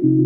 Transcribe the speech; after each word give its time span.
Dominate 0.00 0.16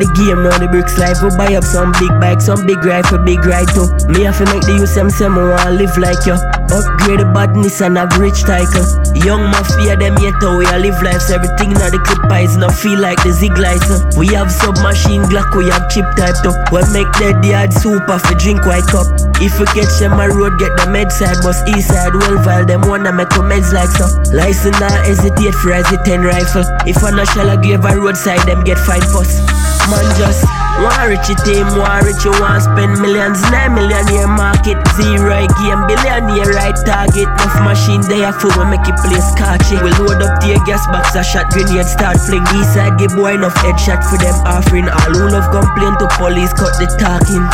the 0.00 0.06
game, 0.14 0.42
now, 0.42 0.58
the 0.58 0.68
bricks 0.70 0.98
life. 0.98 1.22
We 1.22 1.30
buy 1.30 1.54
up 1.54 1.64
some 1.64 1.92
big 1.92 2.10
bike, 2.20 2.42
some 2.42 2.66
big 2.66 2.84
rifle, 2.84 3.16
big 3.24 3.42
ride 3.46 3.68
too. 3.68 3.88
Me 4.08 4.24
have 4.24 4.36
to 4.36 4.44
make 4.52 4.66
the 4.66 4.76
use 4.78 4.92
say 4.92 5.28
me 5.28 5.36
wanna 5.36 5.70
live 5.70 5.96
like 5.96 6.26
you. 6.26 6.57
Upgrade 6.68 7.20
the 7.20 7.28
badness 7.32 7.80
and 7.80 7.96
have 7.96 8.12
rich 8.20 8.44
title. 8.44 8.84
Young 9.24 9.48
mafia, 9.48 9.96
them 9.96 10.20
yet 10.20 10.36
how 10.40 10.52
we 10.56 10.68
a 10.68 10.76
live 10.76 11.00
lives. 11.00 11.32
Everything 11.32 11.72
now 11.72 11.88
the 11.88 11.96
clip 12.04 12.20
eyes 12.28 12.56
now 12.56 12.68
feel 12.68 13.00
like 13.00 13.16
the 13.24 13.32
zig 13.32 13.56
lights. 13.56 13.88
We 14.16 14.28
have 14.36 14.52
submachine 14.52 15.24
Glock, 15.32 15.56
we 15.56 15.72
have 15.72 15.88
chip 15.88 16.04
type 16.20 16.36
too. 16.44 16.52
We 16.68 16.84
make 16.92 17.08
dead 17.16 17.40
yard 17.40 17.72
super 17.72 18.20
for 18.20 18.36
drink 18.36 18.66
white 18.68 18.84
cup. 18.84 19.08
If 19.40 19.56
we 19.56 19.64
catch 19.72 19.96
them 19.96 20.20
a 20.20 20.28
road, 20.28 20.58
get 20.58 20.76
the 20.76 20.90
med 20.90 21.08
side, 21.08 21.40
bus 21.40 21.56
east 21.72 21.88
side, 21.88 22.12
well 22.12 22.36
while 22.44 22.66
them 22.66 22.82
wanna 22.84 23.12
make 23.12 23.32
a 23.32 23.42
meds 23.44 23.72
like 23.72 23.88
so. 23.94 24.04
License 24.34 24.76
now 24.76 24.92
hesitate 25.06 25.54
for 25.56 25.72
as 25.72 25.88
a 25.88 25.96
10 26.04 26.20
rifle. 26.20 26.66
If 26.84 27.00
a 27.02 27.14
national 27.14 27.56
give 27.62 27.84
a 27.84 27.96
roadside, 27.96 28.44
them 28.44 28.64
get 28.64 28.76
fine 28.76 29.04
first. 29.08 29.40
Man 29.88 30.04
just 30.20 30.57
want 30.82 31.10
rich 31.10 31.28
team, 31.42 31.66
want 31.74 32.06
rich, 32.06 32.22
you 32.24 32.32
want 32.38 32.62
spend 32.62 33.00
millions, 33.00 33.42
nine 33.50 33.74
millionaire 33.74 34.28
market, 34.28 34.78
zero 34.94 35.46
game, 35.58 35.82
billionaire 35.90 36.54
right 36.54 36.76
target, 36.86 37.26
enough 37.26 37.56
machine 37.62 38.02
they 38.06 38.24
are 38.24 38.32
full, 38.32 38.52
we 38.58 38.64
make 38.70 38.86
it 38.86 38.96
place 39.02 39.34
catchy. 39.34 39.76
We 39.82 39.90
load 39.98 40.22
up 40.22 40.40
the 40.40 40.60
gas 40.66 40.86
box, 40.88 41.14
a 41.14 41.22
shot 41.22 41.50
grenade, 41.50 41.86
start 41.86 42.18
fling. 42.20 42.46
East 42.54 42.74
side 42.74 42.98
give 42.98 43.14
boy 43.14 43.34
enough 43.34 43.54
headshot 43.62 44.02
for 44.06 44.18
them 44.18 44.34
offering. 44.46 44.88
All 44.88 45.12
who 45.14 45.28
love 45.28 45.50
complain 45.50 45.98
to 45.98 46.06
police, 46.16 46.52
cut 46.54 46.74
the 46.78 46.86
talking. 46.98 47.44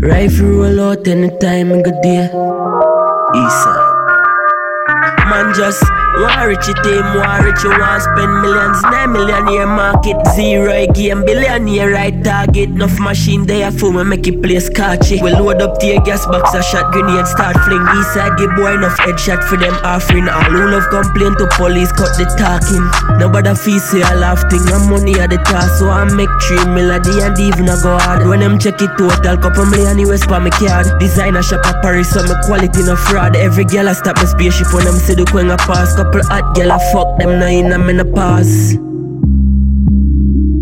Rifle 0.00 0.46
roll 0.46 0.80
out 0.92 1.08
anytime 1.08 1.72
good 1.82 2.00
day. 2.02 2.28
East 3.34 3.58
side. 3.64 3.90
Man 5.30 5.54
just 5.54 5.82
want 6.22 6.46
rich 6.46 6.66
team, 6.82 7.04
want 7.18 7.44
rich, 7.44 7.62
you 7.64 7.70
want 7.70 8.02
spend 8.02 8.32
millions, 8.42 8.82
nine 8.82 9.12
millionaire 9.12 9.66
market, 9.66 10.16
zero 10.34 10.86
game, 10.92 11.24
billionaire 11.24 11.90
right 11.90 12.14
target, 12.22 12.70
enough 12.70 12.98
machine 13.00 13.46
they 13.46 13.62
are 13.62 13.72
full, 13.72 13.92
we 13.92 14.04
make 14.04 14.26
it 14.26 14.42
place 14.42 14.68
catchy. 14.68 15.20
We 15.22 15.32
load 15.32 15.62
up 15.62 15.78
tear 15.80 16.00
gas 16.00 16.26
box, 16.26 16.54
a 16.54 16.62
shot 16.62 16.92
grenade, 16.92 17.26
start 17.26 17.56
fling. 17.64 17.82
East 17.98 18.14
side 18.14 18.36
give 18.38 18.54
boy 18.54 18.74
enough 18.74 18.96
headshot 18.98 19.42
for 19.48 19.56
them 19.56 19.74
offering. 19.82 20.28
All 20.28 20.44
who 20.44 20.70
love 20.70 20.86
complain 20.90 21.34
to 21.36 21.48
police, 21.56 21.90
cut 21.92 22.14
the 22.14 22.30
talking. 22.38 22.84
Nobody 23.18 23.54
feel 23.54 23.80
say 23.80 24.02
I 24.02 24.14
laugh 24.14 24.42
and 24.44 24.90
money 24.90 25.18
at 25.18 25.30
the 25.30 25.38
task, 25.38 25.80
so 25.80 25.88
I 25.90 26.04
make 26.14 26.30
three 26.42 26.62
melody 26.70 27.22
and 27.22 27.38
even 27.40 27.68
I 27.68 27.80
go 27.82 27.98
hard. 27.98 28.26
When 28.26 28.40
them 28.40 28.58
check 28.58 28.80
it 28.80 28.90
total, 28.96 29.36
couple 29.36 29.66
million 29.66 29.98
US 30.06 30.24
for 30.24 30.38
me 30.38 30.50
card. 30.50 30.86
Designer 31.00 31.42
shop 31.42 31.66
at 31.66 31.82
Paris, 31.82 32.10
so 32.10 32.22
my 32.22 32.38
quality 32.46 32.82
no 32.84 32.94
fraud. 32.96 33.36
Every 33.36 33.64
girl 33.64 33.88
I 33.88 33.94
stop 33.94 34.16
my 34.16 34.24
spaceship 34.24 34.72
when 34.72 34.84
them 34.84 34.94
see 34.94 35.14
the 35.14 35.24
queen 35.26 35.50
I 35.50 35.56
pass. 35.56 36.03
Couple 36.04 36.28
hot 36.28 36.54
girl 36.54 36.72
I 36.72 36.78
fuck 36.92 37.16
them 37.16 37.40
now 37.40 37.48
in 37.48 37.72
a 37.72 37.78
menopause. 37.78 38.76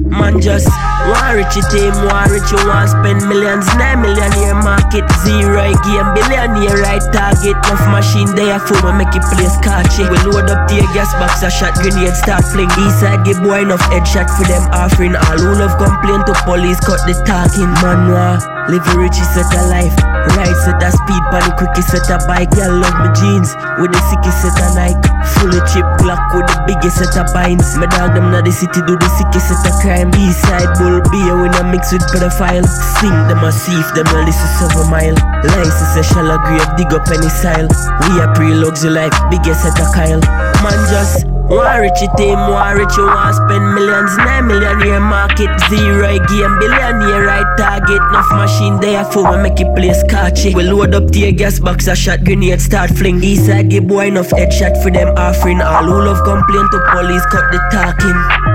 Man 0.06 0.38
just 0.38 0.70
want 1.10 1.34
rich 1.34 1.58
team, 1.66 1.90
want 2.06 2.30
rich, 2.30 2.46
you 2.54 2.62
want 2.62 2.94
spend 2.94 3.26
millions, 3.26 3.66
nine 3.74 3.98
millionaire 4.06 4.54
market, 4.62 5.02
zero 5.26 5.66
game, 5.82 6.08
billionaire 6.14 6.78
right 6.78 7.02
target, 7.10 7.58
enough 7.58 7.82
machine 7.90 8.30
they 8.38 8.54
are 8.54 8.62
full, 8.62 8.78
we 8.86 9.02
make 9.02 9.10
it 9.18 9.24
place 9.34 9.58
catchy. 9.66 10.06
We 10.06 10.14
load 10.30 10.46
up 10.46 10.70
tear 10.70 10.86
gas 10.94 11.10
box, 11.18 11.42
a 11.42 11.50
shot 11.50 11.74
grenade, 11.74 12.14
start 12.14 12.46
fling. 12.46 12.70
East 12.78 13.02
side 13.02 13.26
give 13.26 13.42
boy 13.42 13.66
enough 13.66 13.82
headshot 13.90 14.30
for 14.30 14.46
them 14.46 14.62
offering. 14.70 15.16
All 15.16 15.38
who 15.42 15.58
love 15.58 15.74
complain 15.74 16.22
to 16.22 16.38
police, 16.46 16.78
cut 16.78 17.02
the 17.02 17.18
talking. 17.26 17.66
Man, 17.82 18.14
wah, 18.14 18.38
live 18.68 18.86
a 18.86 18.94
rich 18.98 19.18
set 19.34 19.48
of 19.54 19.66
life. 19.70 19.94
Right 20.38 20.54
set 20.62 20.82
a 20.82 20.90
speed, 20.92 21.22
pan 21.30 21.42
the 21.48 21.52
quickest 21.58 21.90
set 21.90 22.06
a 22.12 22.18
bike. 22.26 22.50
Girl 22.54 22.78
love 22.78 22.94
me 23.02 23.10
jeans 23.18 23.50
with 23.80 23.90
the 23.90 24.02
sickest 24.10 24.44
set 24.44 24.58
of 24.62 24.76
Nike. 24.78 25.08
Fully 25.38 25.60
chip 25.70 25.86
Glock 25.98 26.22
with 26.36 26.46
the 26.46 26.58
biggest 26.68 27.00
set 27.00 27.16
of 27.18 27.26
binds. 27.34 27.74
My 27.80 27.90
dog 27.90 28.14
them 28.14 28.30
now 28.30 28.44
the 28.44 28.52
city 28.52 28.80
do 28.86 28.94
the 28.94 29.10
sickest 29.18 29.50
set 29.50 29.64
of 29.66 29.74
crime. 29.80 30.10
East 30.20 30.44
side 30.46 30.70
bull 30.78 31.02
beer 31.10 31.34
when 31.34 31.54
I 31.56 31.66
mix 31.72 31.90
with 31.90 32.06
pedophile. 32.12 32.66
Sing 33.00 33.16
them 33.26 33.42
a 33.42 33.50
if 33.50 33.88
them 33.96 34.08
a 34.12 34.18
listen 34.22 34.50
seven 34.60 34.86
mile. 34.92 35.16
License 35.42 35.98
a 35.98 36.02
shallow 36.04 36.38
grave, 36.44 36.68
dig 36.76 36.92
up 36.92 37.08
any 37.08 37.30
style. 37.32 37.66
We 38.06 38.20
a 38.20 38.30
pre 38.36 38.54
luxury 38.54 38.92
life, 38.92 39.16
biggest 39.30 39.64
set 39.64 39.80
of 39.80 39.90
Kyle. 39.90 40.20
Man 40.62 40.78
just 40.92 41.31
want 41.48 41.80
rich 41.80 42.00
team, 42.16 42.38
want 42.38 42.78
rich, 42.78 42.96
you 42.96 43.06
want 43.06 43.34
spend 43.34 43.74
millions, 43.74 44.16
nine 44.18 44.46
millionaire 44.46 45.00
market, 45.00 45.50
zero 45.68 46.18
game, 46.28 46.58
billionaire 46.58 47.26
right 47.26 47.56
target, 47.58 48.00
enough 48.10 48.30
machine 48.32 48.80
they 48.80 48.96
are 48.96 49.10
full, 49.10 49.24
we 49.30 49.36
make 49.42 49.60
it 49.60 49.74
place 49.74 50.02
catchy. 50.08 50.54
We 50.54 50.64
load 50.64 50.94
up 50.94 51.10
tear 51.10 51.32
gas 51.32 51.58
box, 51.58 51.86
a 51.86 51.96
shot 51.96 52.24
grenade, 52.24 52.60
start 52.60 52.90
fling. 52.90 53.22
East 53.22 53.46
side 53.46 53.70
give 53.70 53.86
boy 53.86 54.06
enough 54.06 54.28
headshot 54.28 54.82
for 54.82 54.90
them 54.90 55.08
offering. 55.16 55.60
All 55.60 55.84
who 55.84 56.04
love 56.04 56.22
complain 56.24 56.68
to 56.70 56.78
police, 56.92 57.24
cut 57.26 57.50
the 57.52 57.58
talking. 57.70 58.51